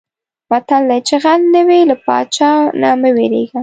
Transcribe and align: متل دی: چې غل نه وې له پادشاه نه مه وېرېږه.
متل 0.51 0.83
دی: 0.89 0.99
چې 1.07 1.15
غل 1.23 1.41
نه 1.53 1.61
وې 1.67 1.79
له 1.89 1.95
پادشاه 2.05 2.57
نه 2.81 2.89
مه 3.01 3.09
وېرېږه. 3.15 3.59